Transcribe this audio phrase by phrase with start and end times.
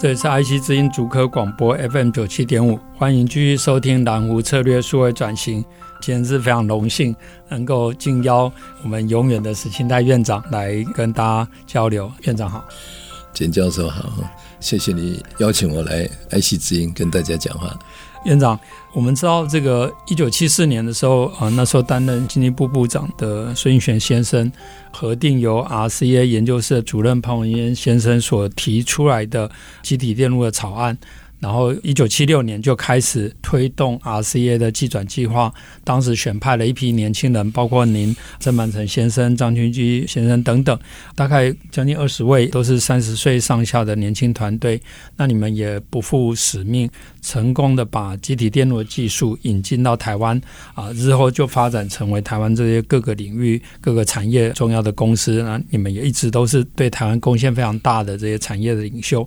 [0.00, 5.62] 这里是 IC 之音主科广播 FM 九七点五，欢迎继续收听蓝湖策略数位转型。
[6.00, 7.14] 今天是非常荣幸
[7.50, 8.50] 能够敬邀
[8.82, 12.10] 我们永远的史清代院长来跟大家交流。
[12.22, 12.64] 院长好，
[13.34, 14.10] 简教授好，
[14.58, 17.78] 谢谢你邀请我来 IC 之音跟大家讲话。
[18.24, 18.58] 院长，
[18.92, 24.50] 我们知道这个一九七四年的时候啊，那时候担任经济部部长的孙运璇先生
[24.92, 29.50] 核定由 RCA 研究室主任潘文渊先生所提出来的
[29.82, 30.96] 集体电路的草案。
[31.40, 35.52] 然后，一九七六年就开始推动 RCA 的技转计划。
[35.82, 40.78] 当时选派了一批年轻人，包括您郑满成先生、张群基先生等等，
[41.14, 44.78] 大概将近二十位，都是三十岁上下的年轻团队。
[45.16, 46.88] 那你们也不负使命，
[47.22, 50.38] 成功的把集体电路的技术引进到台湾
[50.74, 55.42] 啊，日后就发展成为台湾这些各个领域、各个产业重要的公司。
[55.42, 59.26] 那你们也一直都是对台湾贡献非常大的这些产业的领袖。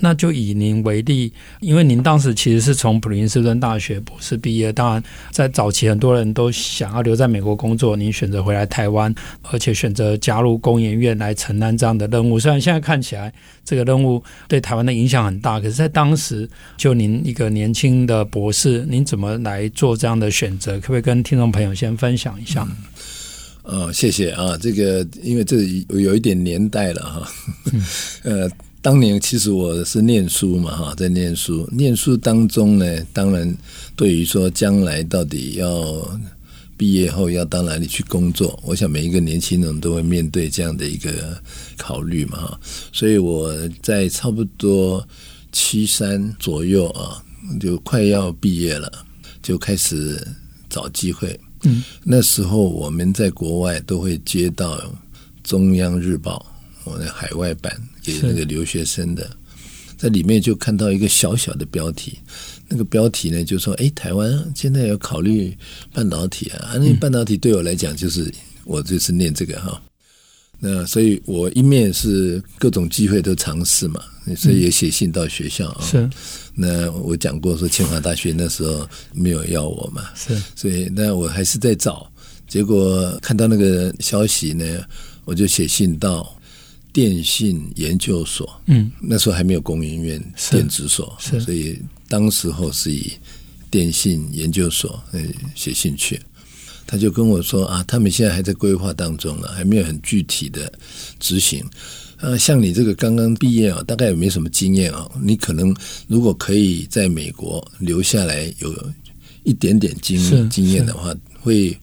[0.00, 9.14] 那就以您为例，因为您当时其实是从普林斯顿大学博士毕业，当然在早期很多人都想要留在美国工作，您选择回来台湾，
[9.50, 12.38] 而且选择加入工研院来承担这样的任务。
[12.38, 13.32] 虽然现在看起来
[13.64, 20.72] 这个任务对台湾的影响很大，可是，在当时就您一个年轻的博士，您怎么来做这样的选择？
[20.80, 22.66] 可不可以跟听众朋友先分享一下？
[23.62, 27.28] 嗯、哦，谢谢啊，这个因为这有一点年代了哈，
[28.24, 28.50] 呃。
[28.84, 31.66] 当年其实我是念书嘛，哈，在念书。
[31.72, 32.84] 念书当中呢，
[33.14, 33.56] 当然
[33.96, 36.06] 对于说将来到底要
[36.76, 41.34] 毕业后要到哪里去工作，我想每一个年轻人都会面对这样的一个
[41.78, 42.60] 考虑嘛，哈。
[42.92, 45.02] 所以我在差不多
[45.50, 47.24] 七三左右啊，
[47.58, 48.92] 就快要毕业了，
[49.42, 50.22] 就开始
[50.68, 51.40] 找机会。
[51.62, 54.78] 嗯，那时候我们在国外都会接到
[55.42, 56.44] 中央日报。
[56.84, 57.74] 我的海外版
[58.04, 59.28] 给那个留学生的，
[59.96, 62.18] 在里面就看到一个小小的标题，
[62.68, 65.56] 那个标题呢就说：“哎，台湾现在要考虑
[65.92, 68.30] 半导体啊！”啊，那半导体对我来讲就是
[68.64, 69.80] 我就是念这个哈。
[70.60, 74.02] 那所以我一面是各种机会都尝试嘛，
[74.36, 75.84] 所以也写信到学校啊。
[75.84, 76.08] 是。
[76.54, 80.04] 那我讲过说，清华大学那时候没有要我嘛。
[80.14, 80.36] 是。
[80.54, 82.06] 所以那我还是在找，
[82.46, 84.64] 结果看到那个消息呢，
[85.24, 86.38] 我就写信到。
[86.94, 91.76] 电信研究所，嗯，那时候还没有工研院电子所，是，所以
[92.08, 93.10] 当时候是以
[93.68, 95.20] 电信研究所呃
[95.56, 96.20] 写信去，
[96.86, 100.72] 他就跟我说啊，他们现在还在规划当中了，还没有很具体的
[101.18, 101.64] 执行。
[102.18, 105.74] 啊，像你这个刚刚毕业啊，大概也没什么经验啊，你可能
[106.06, 108.72] 如果可以在美国留下来，有
[109.42, 111.76] 一点点经经验的话，会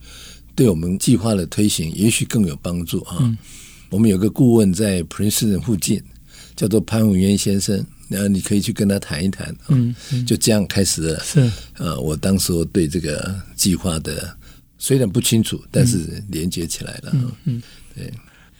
[0.55, 3.17] 对我们计划的推行也许更有帮助啊。
[3.19, 3.37] 嗯
[3.91, 6.01] 我们有个顾问在普林斯顿附近，
[6.55, 9.53] 叫做潘文渊先生，然后你可以去跟他谈一谈。
[9.67, 11.19] 嗯，嗯就这样开始了。
[11.19, 14.35] 是，呃，我当时对这个计划的
[14.77, 17.11] 虽然不清楚，但是连接起来了。
[17.13, 17.63] 嗯嗯，
[17.93, 18.11] 对。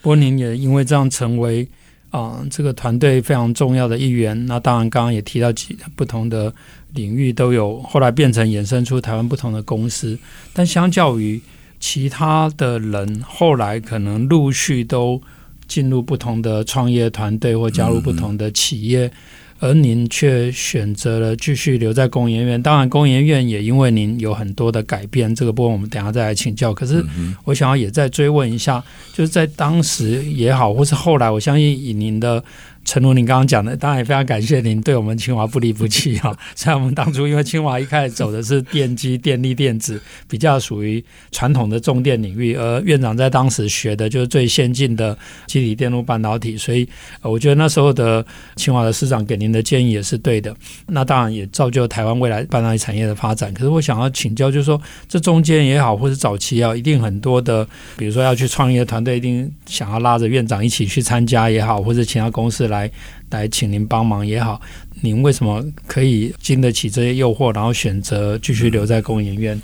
[0.02, 1.66] 波宁也因为这样成为
[2.10, 4.46] 啊、呃、这个团队非常重要的一员。
[4.46, 6.52] 那当然，刚刚也提到几不同的
[6.92, 10.18] 领域都有，后来变成衍生出台湾不同的公司。
[10.52, 11.40] 但相较于
[11.82, 15.20] 其他的人后来可能陆续都
[15.66, 19.10] 进入不同的创业团队或加入不同的企业，
[19.58, 22.62] 而您却选择了继续留在工研院。
[22.62, 26.72] 当然，工研院也因为您有很多的改变，这个部分我们等下再来请教。
[26.72, 27.04] 可是，
[27.44, 28.82] 我想要也再追问一下，
[29.12, 32.42] 就是在当时也好，或是后来，我相信以您的。
[32.84, 36.36] 诚如您刚刚讲的，当然也非常感谢您对我们清华不离不弃哈。
[36.56, 46.88] 虽然我们当初因为清华一开始走的是电机、电力、电子，比较属于传统的重电领域，而院长在当时学的就是最先进的积体电路半导体，所以
[47.20, 48.24] 我觉得那时候的
[48.56, 50.54] 清华的师长给您的建议也是对的。
[50.88, 53.54] 那当然也造就台湾未来半导体产业的发展。
[53.54, 57.64] 可是我想要请教，就是说这中间也好，或是早期啊，一定很多的，
[57.96, 62.71] 比如说要去创业的团队，一定想要拉着院长一起去参加也好，或者其他公司。
[62.72, 62.90] 来
[63.30, 64.60] 来，请您帮忙也好，
[65.00, 69.60] 您为什么可以经得起这些诱惑，然后选择继续留在工研院？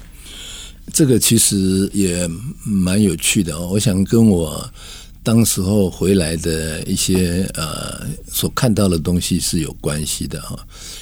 [0.92, 2.28] 这个其实也
[2.64, 3.68] 蛮有趣的哦。
[3.72, 4.66] 我想跟我
[5.22, 10.58] 当时候回来的一些呃所看到的东西是有关系的哈。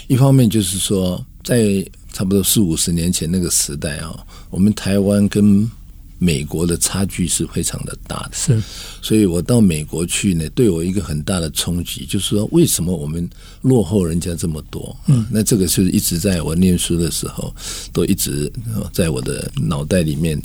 [0.08, 4.16] 一方面就是说，在差不多四五十年前那个时代啊，
[4.50, 5.70] 我们台湾跟
[6.18, 8.62] 美国的差距是非常的大的，是，
[9.02, 13.28] 所以我到美国去呢，对我一个很大的冲击，就是说为什么我们
[13.60, 14.96] 落后人家这么多？
[15.06, 17.54] 嗯，那这个就是一直在我念书的时候，
[17.92, 18.50] 都一直
[18.92, 20.40] 在我的脑袋里面。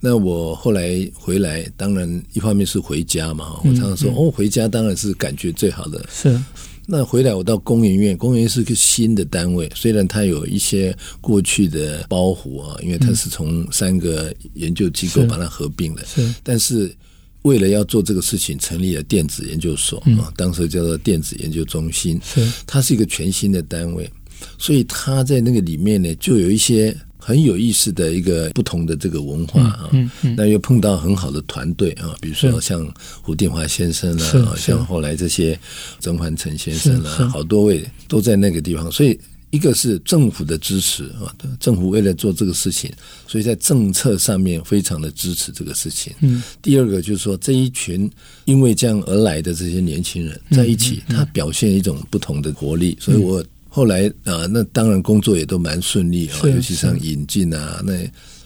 [0.00, 6.38] 那我后来回来，当然一方面是回家嘛，我常常说，哦，回家当然是感觉最好的，是。
[6.86, 16.94] 那回来我到工研院，工研院是个新的单位，虽然它有一些过去的包袱啊，因为它是从三个研究机构把它合并了，是，但是
[17.42, 24.08] 为了要做这个事情，成立了电子研究所啊，当时叫做电子研究中心，是，它是一个全新的单位，
[24.56, 26.96] 所以它在那个里面呢，就有一些。
[27.26, 32.88] 很有意思的一个不同的这个文化啊，嗯，嗯，嗯，那又碰到很好的团队啊，比如说像
[33.20, 35.58] 胡定华先生啊，像后来这些
[35.98, 39.18] 曾焕成先生啊，好多位都在那个地方，所以
[39.50, 42.92] 一个是政府的支持啊，政府为了做这个事情，
[43.26, 46.12] 所以在政策上面非常的支持这个事情。
[46.20, 48.08] 嗯，第二个就是说这一群
[48.44, 53.44] 因为这样而来的这些年轻人在一起，他表现一种不同的活力，所以我。
[53.76, 57.92] 后来啊，那当然工作也都蛮顺利啊，尤其像引进啊，那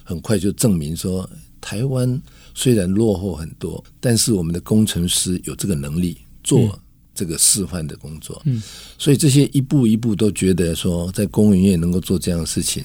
[0.03, 1.31] 很快就证明说，
[1.61, 2.21] 台湾
[2.53, 6.77] 虽然落后很多，但是我们的工程师有这个能力做
[7.15, 8.43] 这个示范的工作。
[8.45, 8.61] 嗯，
[8.99, 12.83] 所以这些一步一步都觉得说，在公营业能够做这样的事情，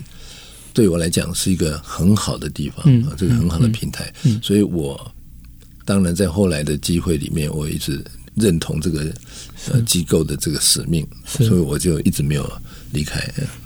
[0.71, 4.13] 对我来讲是一个很好的地方啊，这个很好的平台。
[4.23, 5.11] 嗯，所以我
[5.83, 8.05] 当然在后来的机会里面，我一直。
[8.35, 9.13] 认同这个
[9.71, 12.51] 呃机构的这个使命，所以我就一直没有
[12.91, 13.19] 离开。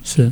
[0.04, 0.32] 是，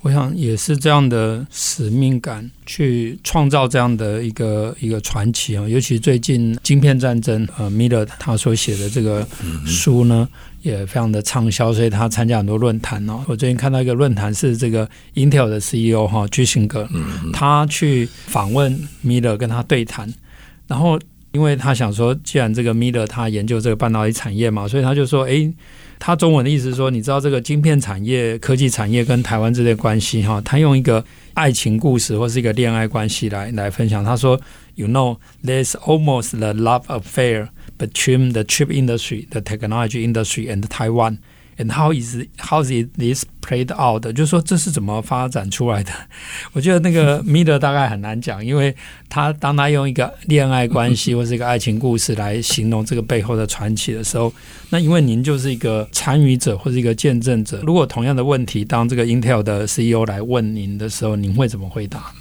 [0.00, 5.68] 我想也是这样的使命感去创造这样的一个一个传奇啊。
[5.68, 9.26] 尤其最近《晶片战争》呃，Miller 他所写的这个
[9.66, 10.28] 书呢，
[10.62, 13.24] 也非常的畅销，所以他参加很多论坛哦。
[13.26, 16.88] 我最近看到一个论坛是这个 Intel 的 CEO 哈居辛格，
[17.32, 20.12] 他去访问 Miller 跟他对谈，
[20.68, 20.98] 然后。
[21.34, 25.52] 因为他想说，既然这个 Miller 他研究这个半导体产业嘛，所以他就说，诶，
[25.98, 31.04] 他中文的意思是说，你知道这个晶片产业、科技产业跟台湾之间关系哈，他用一个
[31.34, 34.04] 爱情故事或是一个恋爱关系来来分享。
[34.04, 34.40] 他说
[34.76, 37.48] ，You know, there's almost the love affair
[37.78, 41.18] between the chip industry, the technology industry, and Taiwan.
[41.56, 44.02] And how is how is this played out？
[44.12, 45.92] 就是说这是怎么发展出来的？
[46.52, 48.74] 我觉得那个 Miller 大概很难讲，因为
[49.08, 54.32] 他当他用一个恋爱关系 或是一个爱情故事来形容这个背后的传奇的时候，
[54.70, 57.60] 那因为您就是一个参与者或是一个见证者。
[57.62, 62.12] 如果同样的问题当这个 Intel 的 CEO 来问您的时候，您会怎么回答？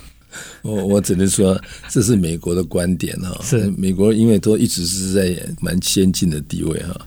[0.63, 1.59] 我我只能说，
[1.89, 3.39] 这是美国的观点哈。
[3.43, 6.99] 是美国，因为都一直是在蛮先进的地位哈，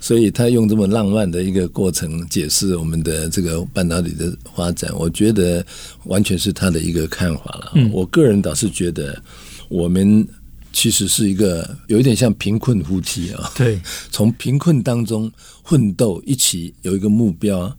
[0.00, 5.64] 所以他用这么浪漫的一个过程解释我们的这个半导体的发展，我觉得
[6.04, 7.72] 完全是他的一个看法了。
[7.74, 9.20] 嗯，我个人倒是觉得，
[9.68, 10.26] 我们
[10.72, 13.52] 其实是一个有一点像贫困夫妻啊。
[13.54, 13.80] 对，
[14.10, 15.30] 从贫困当中
[15.64, 17.70] 奋斗，一起有一个目标，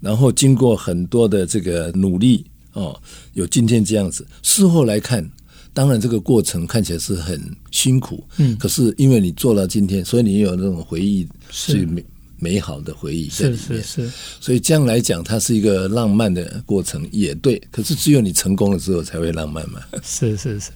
[0.00, 2.44] 然后经过很多的这个努力。
[2.72, 3.00] 哦，
[3.34, 4.26] 有今天这样子。
[4.42, 5.28] 事后来看，
[5.72, 7.40] 当然这个过程看起来是很
[7.70, 12.04] 辛苦，嗯，可是因为你做到今天，所以你有那种回忆是美
[12.38, 14.12] 美好的回忆在里面，是是是。
[14.40, 17.60] 所以这样来讲，它是一个浪漫的过程，也对。
[17.70, 19.80] 可是只有你成功了之后才会浪漫嘛。
[20.02, 20.70] 是是是。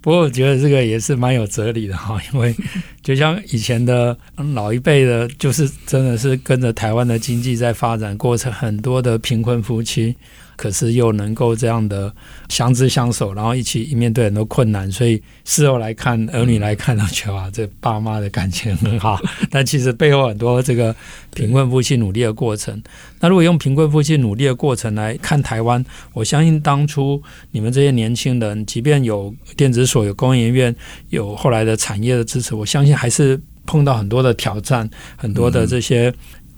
[0.00, 2.54] 不过我觉得这个也是蛮有哲理的哈，因为
[3.02, 4.14] 就像以前的
[4.52, 10.14] 老一辈的，就是真的是跟着台湾的经济在发展过程，很多的贫困夫妻。
[10.56, 12.12] 可是又能够这样的
[12.48, 19.20] 相知相守，然后一起面对很多困难，所以事后来看，儿女来看，都觉得哇，这爸妈的感情很好。
[19.50, 20.94] 但其实背后很多这个
[21.34, 22.82] 贫困夫妻努力的过程。
[23.20, 30.74] 那如果用贫困夫妻努力的过程来看台湾，我相信当初你们这些年轻人，即便有电子所、有工研院、
[31.10, 36.12] 有后来的产业的支持，我相信还是碰到很多的挑战，很多的这些。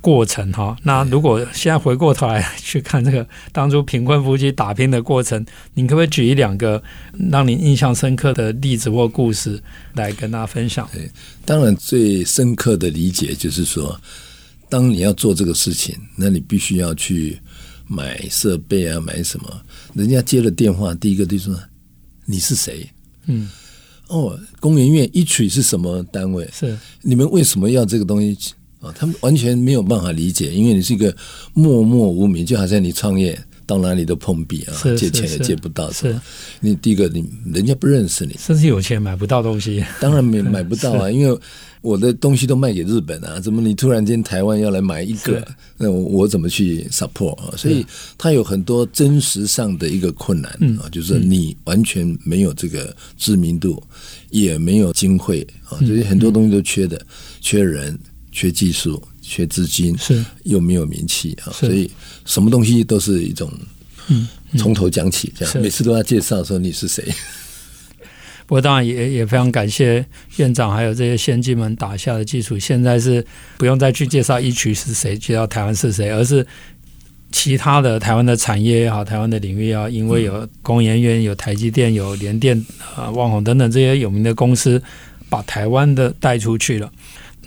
[0.07, 5.45] 过程哈，那如果现在回过头来去看这个当初贫困夫妻打拼的过程，
[5.75, 6.81] 您可不可以举一两个
[7.29, 9.61] 让您印象深刻的例子或故事
[9.95, 10.89] 来跟大家分享？
[10.93, 11.11] 对，
[11.45, 14.01] 当然最深刻的理解就是说，
[14.69, 17.37] 当你要做这个事情，那你必须要去
[17.89, 19.61] 买设备啊，买什么？
[19.95, 21.53] 人家接了电话，第一个就说
[22.27, 22.89] 你是谁？
[23.27, 23.51] 嗯，
[24.07, 26.49] 哦，工研院 ITRI 是什么单位？
[26.53, 28.55] 是你们为什么要这个东西？
[28.95, 31.15] 他们完全没有办法理解，因为你是一个
[31.55, 35.91] 默默无名，就好像你创业到哪里都碰壁啊，借钱也借不到。
[35.91, 36.19] 是，
[36.61, 39.85] 你第一个，你人家不认识你，甚至有钱买不到东西。
[40.01, 41.39] 当然没买不到啊， 因为
[41.83, 47.55] 我的东西都卖给日本啊，怎么你突然间台湾要来买一个，那我我怎么去 support 啊？
[47.57, 47.85] 所以
[48.17, 53.83] 它有很多真实上的一个困难啊，就是你完全没有这个知名度，
[54.31, 57.01] 也没有经费啊，所以很多东西都缺的，
[57.41, 57.97] 缺人，
[58.37, 59.03] 缺技术。
[59.29, 61.91] 缺资金是又没有名气啊，所以
[62.25, 63.51] 什么东西都是一种
[64.07, 67.05] 嗯从头讲起这样，每次都要介绍说你是谁。
[68.47, 73.27] 不过当然也也非常感谢院长还有这些先进们打下的基础，现在是
[73.59, 76.47] 不用再去介绍一曲是谁，介绍台湾是谁，而是
[77.33, 82.65] 其他的台湾的产业也好，台湾的领域也好，因为有工研院、有台积电、有联电
[82.95, 84.81] 啊、旺宏等等这些有名的公司，
[85.29, 86.89] 把台湾的带出去了。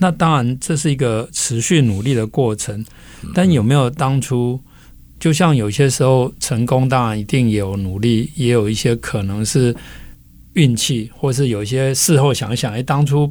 [0.02, 2.84] 那当然，这是一个持续努力的过程，
[3.34, 4.58] 但有没有当初，
[5.20, 9.76] 就像有些时候成功，当然一定也有努力，也有一些可能是
[10.54, 13.30] 运气，或是有一些事后想想，哎，当初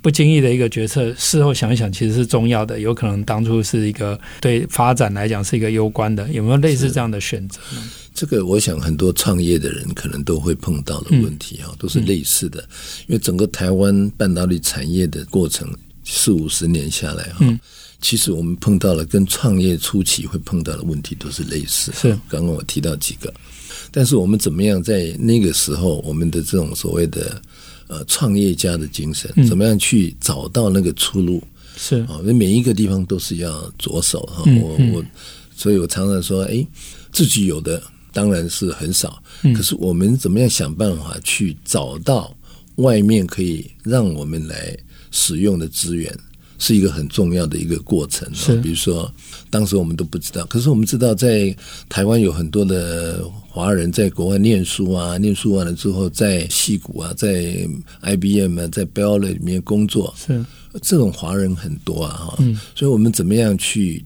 [0.00, 7.82] 不经意的一个决策，事后想一想其实是重要的，有可能当初是一个对发展来讲是一个攸关的，有没有类似这样的选择呢？
[8.14, 12.60] 这个我想很多创业的人可能都会碰到的问题哈，都是类似的，
[13.06, 15.68] 因为整个台湾半导体产业的过程。
[16.10, 17.46] 四五十年下来哈，
[18.00, 21.92] 其实我们碰到了跟创业初期会碰到的问题都是类似。
[21.92, 23.32] 是，刚刚我提到几个，
[23.90, 27.42] 但是我们怎么样在那个时候，我们的这种所谓的
[27.88, 31.42] 呃创业家的精神，怎么样去找到那个出路？
[31.76, 34.42] 是啊，因为每一个地方都是要着手哈。
[34.62, 35.04] 我我，
[35.54, 36.66] 所以我常常说，哎，
[37.12, 37.82] 自己有的
[38.14, 39.22] 当然是很少，
[39.54, 42.34] 可是我们怎么样想办法去找到
[42.76, 44.74] 外面可以让我们来。
[45.10, 46.12] 使用的资源
[46.58, 48.28] 是一个很重要的一个过程。
[48.34, 49.12] 是，比如说，
[49.48, 51.54] 当时我们都不知道，可是我们知道，在
[51.88, 57.66] 台湾有很多的华人在国外念书啊，念书完了之后，在戏谷啊，在
[58.02, 60.12] IBM 啊，在 Bell 里面工作。
[60.16, 60.44] 是，
[60.82, 62.36] 这种华人很多啊，哈。
[62.40, 62.58] 嗯。
[62.74, 64.04] 所以我们怎么样去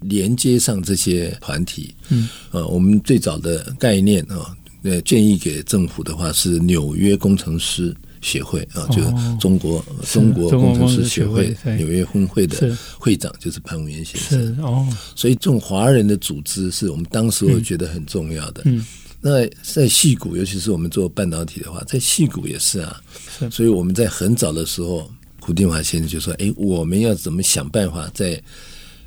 [0.00, 1.94] 连接上这些团体？
[2.10, 2.28] 嗯。
[2.50, 7.96] 呃，我们最早的概念啊，呃，建议给政府的话是纽约工程师。
[8.20, 14.86] 协会啊，就是中国、哦、中国工程师协会纽约分会的会长就是潘文渊先生哦，
[15.16, 18.62] 所以这种华人的组织是我们当时我觉得很重要的。
[18.66, 18.84] 嗯，
[19.20, 23.00] 那在戏谷，尤其是我们做半导体的话，在戏谷也是啊。
[23.38, 25.10] 是，所以我们在很早的时候，
[25.40, 28.40] 胡定华先生就说：“哎，我们要怎么想办法在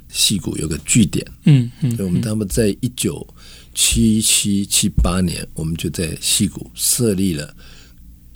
[0.10, 3.25] 戏谷有个据点？”嗯嗯，所以我们他们在一九
[3.75, 7.53] 七七七八年，我们就在戏谷设立了。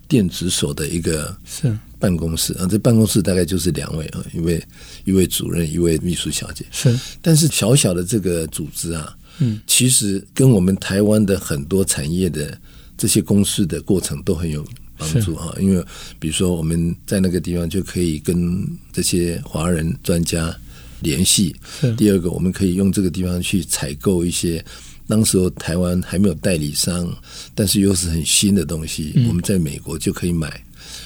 [0.08, 4.64] 电子所的一个是办公室啊，这办公室大概就是两位啊，一位
[5.06, 6.66] 一位主任，一位秘书小姐。
[6.72, 12.58] 是，但是小小的这个组织啊，嗯，其实跟我们台湾的很多产业的
[12.98, 14.66] 这些公司的过程都很有
[14.98, 15.54] 帮助啊。
[15.60, 15.84] 因为
[16.20, 20.56] 比如说我们在那个地方就可以跟这些华人专家
[21.02, 21.56] 联系。
[21.80, 24.64] 是，第二个我们可以用这个地方去采购一些。
[25.08, 27.12] 当时候台湾还没有代理商，
[27.56, 30.62] 但是又是很新的东西，嗯、我们在美国就可以买，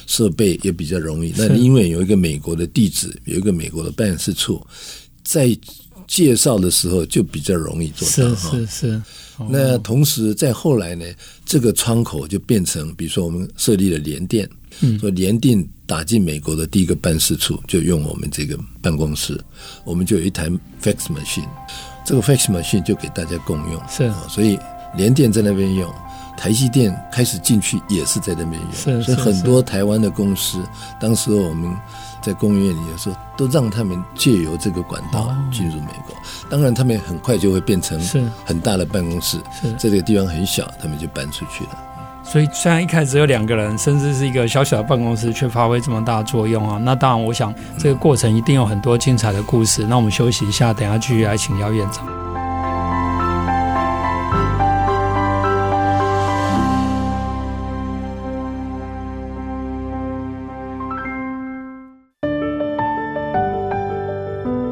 [0.07, 1.33] 设备也比较容易。
[1.37, 4.65] 那因为有一个美国的地址，有一个美国的办事处，
[5.23, 5.55] 在
[6.07, 8.35] 介绍的时候就比较容易做到。
[8.35, 9.01] 是是是。
[9.49, 11.05] 那同时在后来呢，
[11.45, 14.47] 这个窗口就变成，比如说我们设立了联电，
[14.81, 19.39] 嗯，说联电打进美国的第一个办事处就用我们这个办公室，
[19.83, 20.47] 我们就有一台
[20.81, 21.47] fax machine。
[22.03, 24.05] 这个 fax machine 就给大家共用，是。
[24.05, 24.59] 啊，所以
[24.95, 25.89] 联电在那边用，
[26.37, 30.63] 台积电开始进去也是在那边用，是，所以很多台湾的公司，
[30.99, 31.75] 当时我们
[32.21, 36.15] 在工业里有时候都让他们借由这个管道进入美国，
[36.49, 37.99] 当然他们很快就会变成
[38.45, 41.77] 很大的办公室，是，这个地方很小，他们就搬出去了。
[42.31, 46.79] 所以，虽然一开始只有两个人，甚至是一个小小的办公室，却发挥这么大的作用啊！
[46.81, 49.85] 那当然，我想这个过程一定有很多精彩的故事。
[49.85, 52.30] 那我们休息一下，等下继续来请教院长。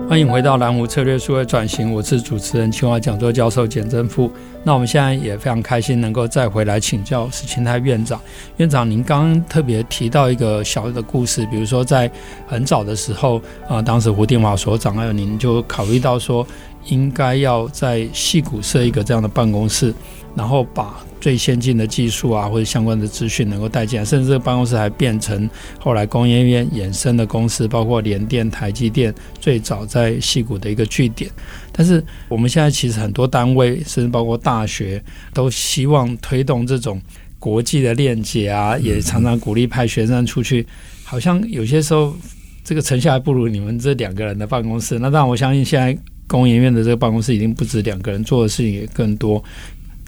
[0.10, 4.32] 欢迎回到蓝湖策略数位转型，我是主持人清华讲座教授简正富。
[4.64, 8.20] 那我们现在也非常开心能够再回来请教史清泰院长。
[8.58, 12.10] 院长，您刚刚特别提到一个小的故事，比如说在
[12.48, 13.38] 很早的时候
[13.68, 16.46] 啊、呃，当时胡定华所长还有您就考虑到说，
[16.88, 19.94] 应该要在矽谷设一个这样的办公室。
[20.36, 31.30] 然后把最先进的技术啊，或者相关的资讯能够带进来，甚至这个办公室还变成后来工研院衍生的公司，包括联电、台积电最早在西谷的一个据点。
[31.72, 37.02] 但是我们现在其实很多单位，甚至包括大学，都希望推动这种
[37.38, 40.66] 国际的链接啊，也常常鼓励派学生出去。
[41.04, 42.16] 好像有些时候
[42.64, 45.00] 这个成效还不如你们这两个人的办公室。
[45.00, 49.44] 那当然，我相信现在工研院的这个办公室已经不止两个人，做的事情也更多。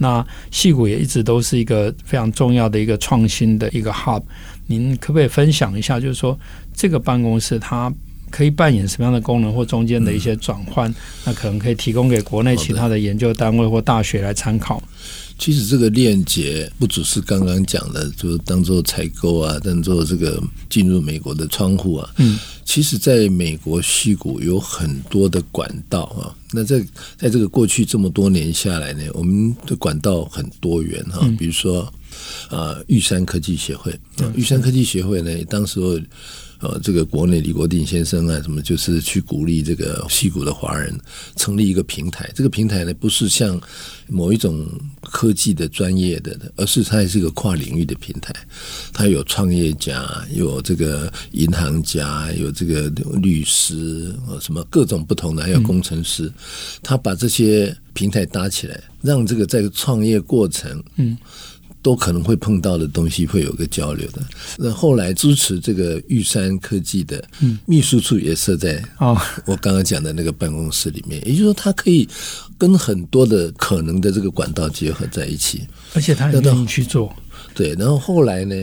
[0.02, 4.24] 那戏谷也一直都是一个非常重要的一个创新的一个 hub，
[4.66, 6.36] 您可不可以分享一下，就是说
[6.74, 7.94] 这个办公室它
[8.32, 14.82] 可以扮演什么样的功能，或中间的一些转换，嗯、那可能可以提供给国内其他的研究单位或大学来参考。
[15.42, 22.08] 其实这个链接不只是刚刚讲的，就是当做采购啊，当做这个进入美国的窗户啊。
[22.18, 26.30] 嗯，其实在美国西谷有很多的管道啊。
[26.52, 26.80] 那在
[27.18, 31.28] 在这个过去这么多年下来呢，我们的管道很多元哈。
[31.40, 31.92] 比如说
[32.50, 33.94] 啊，玉山科技协会，
[34.36, 36.00] 玉山科技协会呢，当时候。
[36.64, 40.96] 呃，这个国内李国定先生啊，什么就是去鼓励这个西谷的华人
[41.36, 42.30] 成立一个平台。
[42.36, 43.60] 这个平台呢，不是像
[44.08, 44.64] 某一种
[45.02, 48.32] 科技的专业的，而是它也是一个跨领域的平台。
[48.94, 52.88] 它有创业家，有这个银行家，有这个
[53.20, 56.32] 律师，什么各种不同的，还有工程师。
[56.84, 61.18] 他把这些平台搭起来，让这个在创业过程，嗯。
[61.82, 64.22] 都可能会碰到的东西会有个交流的。
[64.58, 67.24] 那后来支持这个玉山科技的
[67.66, 72.08] 秘书处也设在哦，我刚刚讲的那个办公室里面，也就是说，它可以
[72.58, 75.62] 跟很多的可能的这个管道结合在一起，
[75.94, 77.14] 而且他也愿意去做。
[77.56, 78.56] 对，然后后来呢，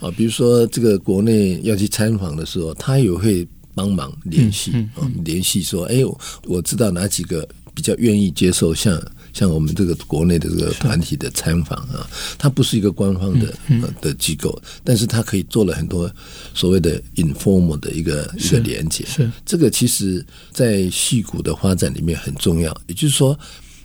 [0.00, 6.02] 啊，比如说这个国内要去参访的时候，他也会帮忙联系，啊，联系说，哎，
[6.44, 8.98] 我知道哪几个比较愿意接受像。
[9.36, 13.54] 像我们这个国内的这个团体的参访啊，它不是一个官方的
[14.00, 16.10] 的机构，但是它可以做了很多
[16.54, 19.04] 所谓的 informal 的一个一个连接。
[19.04, 22.74] 是这个，其实在戏骨的发展里面很重要。
[22.86, 23.38] 也就是说，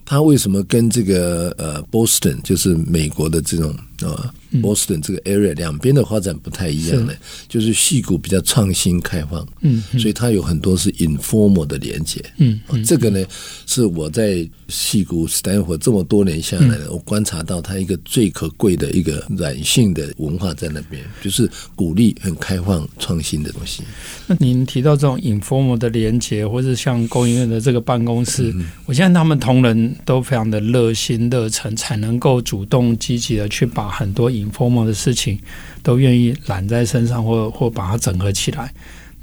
[0.05, 3.75] 它为什么跟这个呃 Boston 就是美国的这种
[4.10, 7.13] 啊？Boston 这个 area 两边的发展不太一样呢，
[7.48, 13.23] 就是戏谷比较创新开放，嗯，所以它有很多是 informal 的连接，嗯，这个呢
[13.65, 23.84] 是我在矽谷斯坦福这么多年下来的，我观察到它一个最可贵的一个软性的文化在那边，就是鼓励很开放创新的东西。
[24.28, 28.54] 那您提到这种 informal 的连接，或者像工研院的这个办公室，
[28.86, 34.32] 我现在他们同仁都非常的热心热忱，才能够主动积极的去把很多。
[34.32, 35.38] informal 的事情
[35.84, 38.73] 都愿意揽在身上或，或把它整合起来。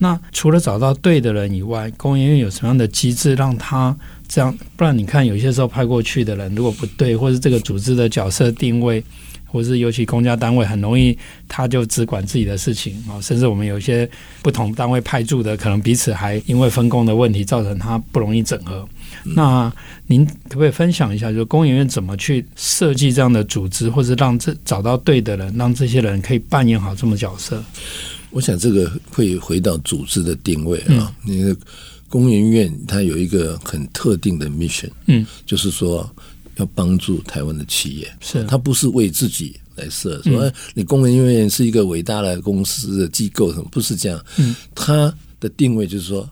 [0.01, 3.97] 那除了找到对的人以外，工研院有什么样的机制让他
[4.29, 4.57] 这样？
[4.77, 9.03] 不然你看，有些时候派过去的人如果不对，或是这个组织的角色定位，
[9.45, 13.19] 或是尤其公家单位，很容易他就只管自己的事情啊。
[13.21, 14.09] 甚至我们有些
[14.41, 18.89] 不同单位派驻的，可能彼此还因为分工的问题，造成他不容易整合。
[19.25, 19.73] 那
[20.07, 27.63] 您可不可以分享一下，就是工研院怎么去设计这样的组织，或者让这找到对的人，让这些人可以扮演好这么角色？
[28.31, 31.15] 我想这个会回到组织的定位啊。
[31.25, 31.57] 那个
[32.09, 36.09] 工研院它有一个很特定的 mission，嗯，就是说
[36.57, 44.25] 要帮助台湾的企业，是它不是为自己来设，说你工研院是一个伟大的公司的机构什么，不是这样。
[44.37, 46.29] 嗯，它的定位就是说。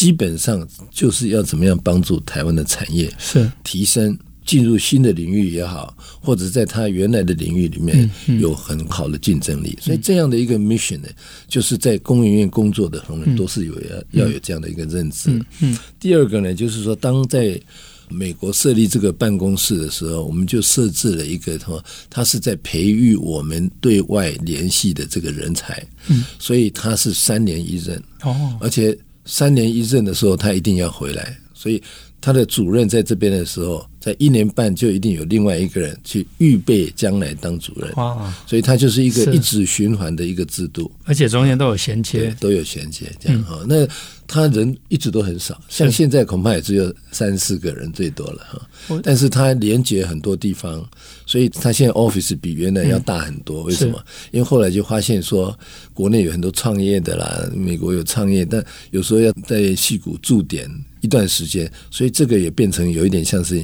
[0.00, 8.10] 基本上就是要怎么样帮助台湾的产业是提升，进入新的领域也好，或者在他原来的领域里面
[8.40, 9.76] 有很好的竞争力。
[9.78, 11.08] 所以这样的一个 mission 呢，
[11.46, 15.28] 就是在工研院工作的同仁都是有要要有这样的一个认知。
[15.60, 17.60] 嗯，第二个呢，就是说当在
[18.08, 25.86] 美国设立这个办公室的时候，我们就设置了一个什么，他是在培育我们对外联系的这个人才。
[26.08, 28.96] 嗯，所以他是三年一任哦，而且。
[29.30, 31.80] 三年一任的时候，他一定要回来，所以
[32.20, 37.92] 他的主任在这边的时候，在一年半就一定有另外一个人去预备将来当主任。
[37.94, 38.34] 哇！
[38.44, 43.60] 所以他就是一个一直循环的一个制度，而且中间都有衔接，都有衔接，这样哈。
[43.62, 43.88] 嗯、那
[44.32, 49.00] 他人一直都很少，像现在恐怕也只有三四个人最多了哈。
[49.02, 50.88] 但是他连接很多地方，
[51.26, 53.64] 所以他现在 office 比原来要大很多。
[53.64, 54.00] 嗯、为什么？
[54.30, 55.58] 因为后来就发现说，
[55.92, 63.60] 国内有很多创业的啦，美国有创业，但有时候要在戏谷驻点一段时间，所以这个也变成有一点像是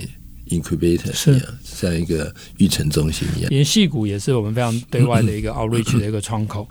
[0.49, 3.53] incubator 一样，像一个育成中心一样。
[3.53, 6.69] 因为矽谷也是我们非常对外的一个 outreach 的一个窗口。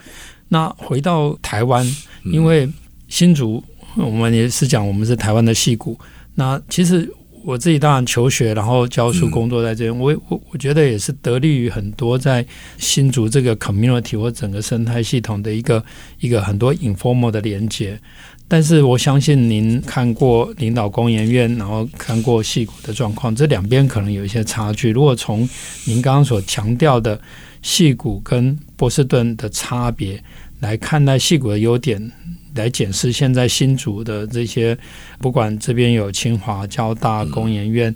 [0.50, 1.90] 那回到台湾，
[2.26, 2.70] 因为
[3.08, 3.64] 新竹。
[3.98, 5.98] 我们也是讲，我们是台湾的戏谷。
[6.36, 7.10] 那其实
[7.44, 12.46] 我自己当然求学，然后教书工作在这边，嗯、我我我觉得也是得力于很多在
[12.78, 15.84] 新竹这个 community 或整个生态系统的一个
[16.20, 18.00] 一个很多 informal 的连接。
[18.48, 24.92] 但是我相信您看过领导工研院，然后看过戏谷的状况，这两边可能有一些差距。
[24.92, 25.48] 如果从
[25.86, 27.20] 您刚刚所强调的
[27.64, 30.24] 戏谷跟波士顿的差别
[30.60, 32.12] 来看待戏谷的优点，
[32.56, 34.76] 来检视现在新竹的这些，
[35.20, 37.94] 不管这边有清华、交大、工研院。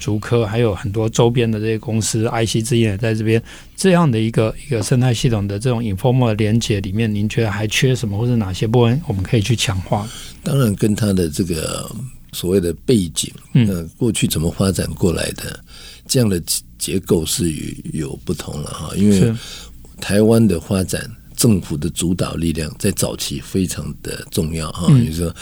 [0.00, 3.40] 竹科还有很多周边的这些公司，IC 之音也在这边，
[3.76, 10.04] 这样的一个一个生态系统的这种 informal 的连接里面，您觉得还缺什么，或者哪些部分我们可以去强化？
[10.42, 11.88] 当然，跟它的这个
[12.32, 15.56] 所谓的背景，嗯，过去怎么发展过来的，
[16.08, 16.42] 这样的
[16.76, 17.54] 结构是
[17.92, 19.32] 有不同了哈，因为
[20.00, 21.08] 台湾的发展。
[21.36, 25.32] 政府的主导力量在早期非常的重要哈，比如说，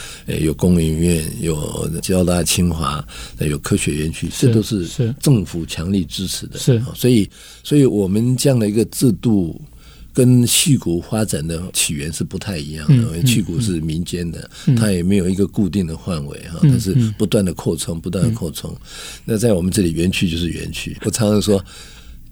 [0.41, 3.03] 有工研院、有交大、清华，
[3.39, 6.59] 有科学园区，这都是政府强力支持的。
[6.59, 7.31] 是，所以，
[7.63, 9.61] 所以我们这样的一个制度，
[10.13, 12.95] 跟戏骨发展的起源是不太一样的。
[12.95, 18.77] 因为矽谷是民间的，它也没有一个固定的范围哈，它是不断的扩充，不断的扩充。
[19.25, 20.97] 那在我们这里，园区就是园区。
[21.05, 21.65] 我常常说，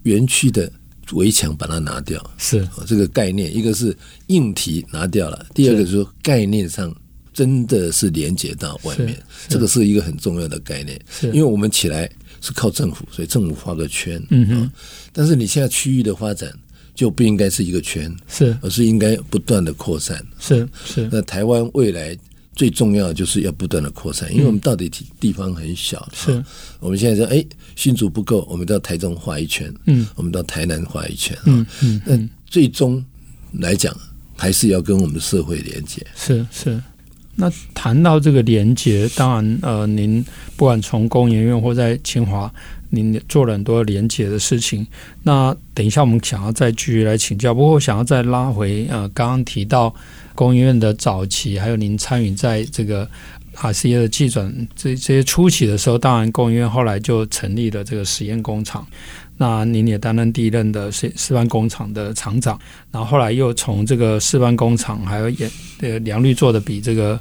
[0.03, 0.69] 园区的。
[1.13, 3.55] 围墙把它拿掉，是这个概念。
[3.55, 3.95] 一个是
[4.27, 6.93] 硬体拿掉了，第二个是说概念上
[7.33, 10.99] 真的是连接到外面，这个是一个很重要的概念。
[11.21, 12.09] 因为我们起来
[12.41, 14.71] 是靠政府，所以政府画个圈，嗯哼。
[15.11, 16.51] 但是你现在区域的发展
[16.93, 21.07] 就不应该是一个圈，是，而是应该不断的扩散，是是。
[21.11, 22.17] 那台湾未来。
[22.55, 26.07] 最重要的就是要不断的扩散，因为我们到底地地方很小。
[26.13, 26.45] 是、嗯，
[26.79, 27.43] 我们现在说，哎，
[27.75, 32.01] 新竹不够，我们到台中画一圈，嗯，我们到台南画一圈，嗯嗯。
[32.05, 33.03] 那最终
[33.53, 33.95] 来讲，
[34.37, 36.05] 还是要跟我们的社会连接。
[36.15, 36.79] 是是。
[37.35, 40.23] 那谈到这个连接，当然，呃，您
[40.55, 42.53] 不管从工研院或在清华，
[42.91, 44.85] 您做了很多连接的事情。
[45.23, 49.93] 那等一下我们想要再继续来请教，不过我想要再拉回，呃，刚刚提到。
[50.35, 53.09] 工研院的早期，还有您参与在这个
[53.55, 58.85] RCA 的技转这这些初期的时候，当然工研院后来就成立了这个实验工厂。
[59.37, 62.59] 那您也担任第一任的示示范工厂的厂长，
[62.91, 65.49] 然后后来又从这个示范工厂，还有也
[65.81, 67.19] 呃良率做的比这个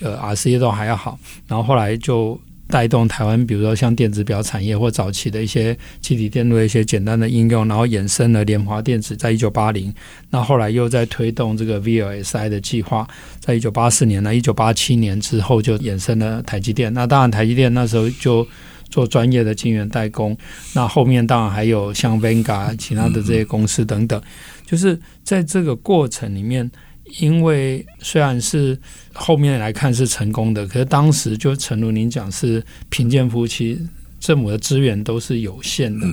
[0.00, 2.40] 呃 RCA 都还要好，然后后来就。
[2.72, 9.92] 带动台湾，比如说像电子表产业或早期的一些气体电路的一些简单的应用，然后衍生了联华电子，在一九八零，
[10.30, 13.06] 那后来又在推动这个 VLSI 的计划，
[13.40, 16.90] 在一九八四年呢，一九八七年之后就衍生了台积电。
[16.94, 18.48] 那当然，台积电那时候就
[18.88, 20.34] 做专业的晶圆代工，
[20.74, 24.18] 那后面当然还有像 Venga 其他的这些公司等等，
[24.64, 26.70] 就是在这个过程里面。
[27.18, 28.78] 因为虽然是
[29.12, 33.78] 后面来看是成功的，可是当时就诚如您讲是贫贱夫妻，
[34.20, 36.06] 政府的资源都是有限的。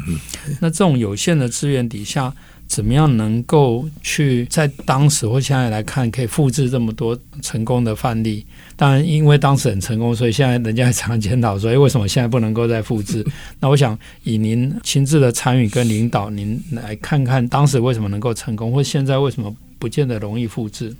[0.59, 2.33] 那这种有限的资源底下，
[2.67, 8.45] 怎么样能够去在当时或现在来看，可以复制这么多成功的范例？
[8.75, 13.25] 当然，因为当时很成功，所以现在人家还常检讨说，哎，为什么现在不能够再复制？
[13.59, 19.55] 那我想以您亲自的参与跟领导，您来看看当时为什么能够成功，或现在为什么？
[19.79, 20.93] 不见得容易复制，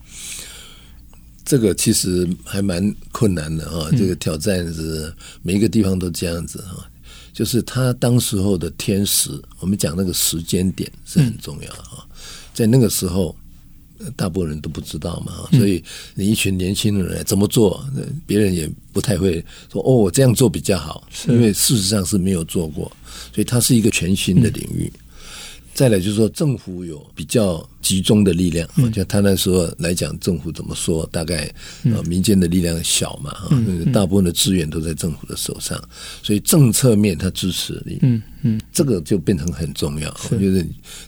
[1.46, 3.90] 这个其实还蛮困难的啊。
[3.92, 6.88] 这个挑战是每一个地方都这样子啊，
[7.34, 12.08] 就是他当时候的天时，我们讲那个时间点是很重要啊。
[12.54, 13.36] 在那个时候，
[14.16, 15.84] 大部分人都不知道嘛，所以
[16.16, 17.86] 你一群年轻的人怎么做，
[18.26, 22.90] 别人也不太会说哦，我这样做比较好，因为事实上是没有做过，
[23.34, 24.92] 所以它是一个全新的领域。
[25.80, 31.08] 再来就是说，政府有比较集中的力量，就他那时候来讲，政府怎么说？
[31.10, 31.50] 大概
[31.86, 33.58] 呃，民间的力量小嘛，哈，
[33.94, 35.82] 大部分的资源都在政府的手上，
[36.22, 40.14] 所以政策面他支持你，嗯嗯，这个就变成很重要。
[40.30, 40.62] 我觉得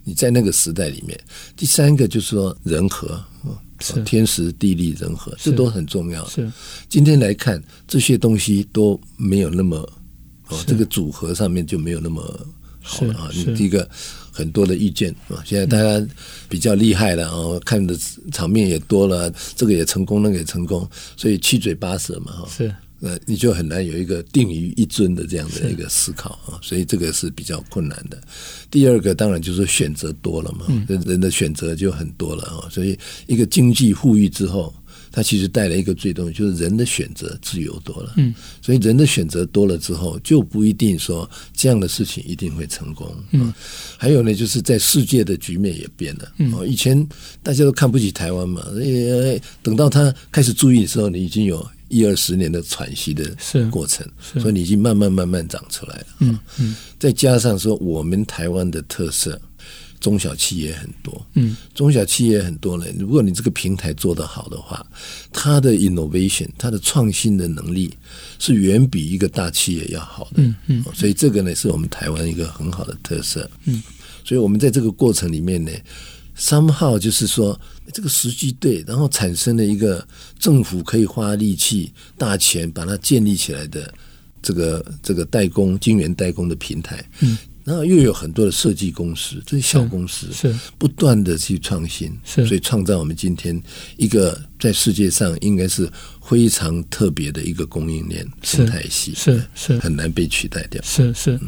[0.05, 1.19] 你在那个时代里面，
[1.57, 3.21] 第三个就是说人和，
[4.05, 6.25] 天时地利人和，这都很重要。
[6.29, 6.49] 是
[6.87, 9.79] 今天来看这些东西都没有那么
[10.47, 12.47] 哦，这个组合上面就没有那么
[12.81, 13.29] 好了啊。
[13.33, 13.85] 你第一个。
[14.41, 16.03] 很多的意见啊，现在大家
[16.49, 17.95] 比较厉害了啊，看的
[18.31, 22.49] 场面也多了，这个也成功，那个也成功，所以七嘴八舌嘛哈。
[22.49, 28.19] 是，呃，你就很难有一个定于一尊的这样的一个思考啊，所以这个是比较困难的。
[28.71, 30.65] 第二个当然就是选择多了嘛，
[31.05, 34.73] 人的选择就很多了啊，所以一个经济富裕之后。
[35.11, 38.13] 它其实带来一个最重要，就是人的选择自由多了。
[38.17, 43.13] 嗯，所以人的选择多了之后，就不一定说这样的事情一定会成功。
[43.31, 43.53] 嗯，
[43.97, 46.31] 还有呢，就是在世界的局面也变了。
[46.37, 47.07] 嗯，以前
[47.43, 48.65] 大家都看不起台湾嘛，
[49.61, 53.35] 等到他开始注意的时候，你已经有一二十年的喘息的
[53.69, 54.07] 过程，
[54.39, 56.05] 所以你已经慢慢慢慢长出来了。
[56.19, 59.39] 嗯嗯，再加上说我们台湾的特色。
[60.01, 62.85] 中小企业很多，嗯，中小企业很多呢。
[62.97, 64.85] 如果你这个平台做得好的话，
[65.31, 67.93] 它的 innovation，它的创新的能力
[68.39, 70.83] 是远比一个大企业要好的，嗯嗯。
[70.93, 73.81] 所以这个呢，是我们台湾一个很好的特色，嗯。
[74.25, 75.71] 所以我们在这个过程里面呢
[76.37, 77.59] ，somehow 就是说
[77.93, 80.05] 这个时机对，然后产生了一个
[80.39, 83.93] 政府可以花力气、大钱把它建立起来的
[84.41, 87.37] 这个这个代工、晶圆代工的平台，嗯。
[87.63, 93.61] 然后又有很多的设计公司，这些小公司是不断的去创新，是所以创造我们今天
[93.97, 95.87] 一个在世界上应该是
[96.23, 100.81] 非常特别的一个供应链生态系，是是很难被取代掉。
[100.81, 101.39] 是是，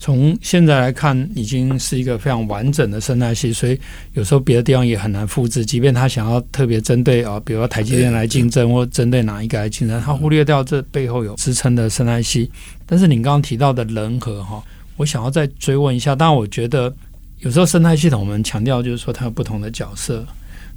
[0.00, 3.78] 从现在来看，已经是一个非常完整的生态系，所以
[4.14, 5.64] 有时候别的地方也很难复制。
[5.64, 12.50] 即便他想要特别针对啊，比如说台积电来竞争，或针对哪一个来竞争，他忽略掉这背后有支撑的生态系。
[12.84, 14.60] 但是你刚刚提到的人和哈。
[14.96, 16.94] 我想要再追问一下，当然，我觉得
[17.40, 20.24] 有时候生态系统我们强调就是说它有不同的角色。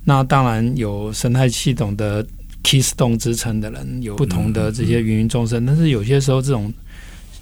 [0.04, 2.26] 那当然有生态系统的
[2.64, 5.66] keystone 支撑的人，有不同的这些芸芸众生。
[5.66, 6.72] 但是有些时候，这种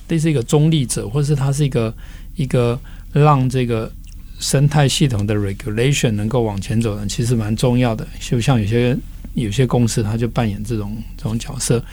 [0.07, 1.93] 类似一个中立者，或是它是一个
[2.35, 2.79] 一个
[3.11, 3.91] 让这个
[4.39, 8.07] 生态系统的 regulation 能够往前走的，其实蛮重要的。
[8.19, 8.97] 就像有些
[9.33, 11.83] 有些公司，它就扮演这种这种角色。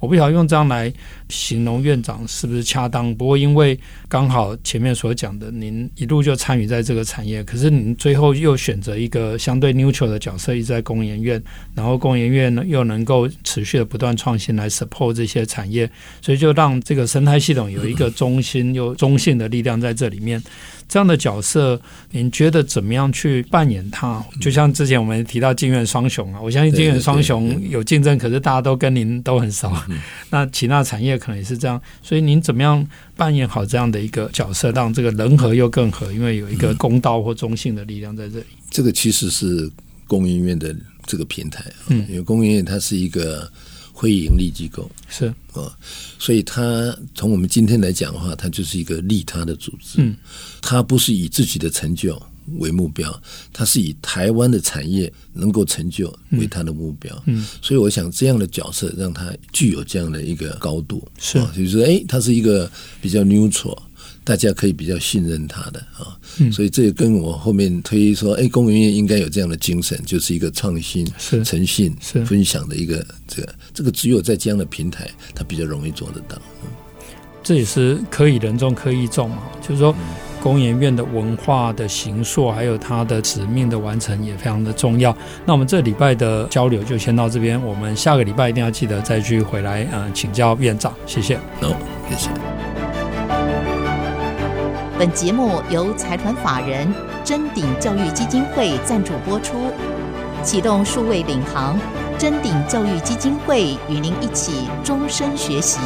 [0.00, 0.92] 我不晓得用这样来
[1.28, 11.42] 形容院长是不是恰当，不过因为刚好前面所讲的，您一路就参与在这个产业，可是您最后又选择一个相对 neutral 的角色，一直在工研院，
[11.74, 15.90] 然后工研院呢又能够持续的不断创新来 support 这些产业，
[16.22, 20.42] 所以就让这个生态系统有一个中心又中性的力量在这里面。
[20.88, 21.78] 这样的角色，
[22.12, 24.24] 您觉得怎么样去扮演它？
[24.40, 29.70] 就像之前我们提到金院双雄啊，我相信金院双雄有竞争，可是大家都跟您都很熟。
[30.30, 36.12] 那其他产业可能也是这样，所以您怎么样扮演好这样的一个角色，让这个人和又更和？
[36.12, 38.46] 因为有一个公道或中性的力量在这里。
[38.70, 39.70] 这个其实是
[40.06, 40.74] 供应院的
[41.06, 43.50] 这个平台，嗯，因为供应院它是一个。
[44.00, 45.76] 非盈利机构是啊，
[46.20, 49.96] 所以它从我们今天来讲的话，它就是一个利他的组织。
[49.96, 50.16] 嗯，
[50.62, 52.14] 它不是以自己的成就
[52.56, 57.22] 为目标，它是以台湾的产业能够成就为他的目标。
[57.26, 61.06] 嗯，所以我想这样的角色让他具有这样的一个高度。
[61.18, 63.78] 是，就是说，哎，他是一个比较 neutral。
[64.24, 76.38] 大家可以比较信任他的啊，嗯、所以这也跟我后面推说，哎，工研院应该有这样的精神，就是一个创新、是诚信、是分享的一个这个这个，只有在这样的平台，它比较容易做得到。
[76.62, 76.68] 嗯、
[77.48, 79.94] 这也是可以人众可以众嘛，就是说，
[80.38, 85.16] 工研院的文化的形塑，还有它的使命的完成也非常的重要。
[85.46, 91.38] 那我们这礼拜的交流就先到这边，我们下个礼拜一定要记得再去回来，嗯、呃，请教院长，谢谢。
[91.62, 91.68] 好，
[92.10, 92.28] 谢谢。
[94.98, 96.86] 本节目由财团法人
[97.24, 99.72] 臻鼎教育基金会赞助播出，
[100.42, 101.78] 启动数位领航，
[102.18, 105.78] 臻鼎教育基金会与您一起终身学习。